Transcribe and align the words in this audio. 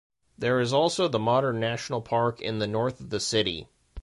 There 0.35 0.59
is 0.59 0.73
also 0.73 1.07
the 1.07 1.19
modern 1.19 1.59
National 1.59 2.01
Park 2.01 2.41
in 2.41 2.57
the 2.57 2.65
north 2.65 3.01
of 3.01 3.11
the 3.11 3.19
city. 3.19 3.67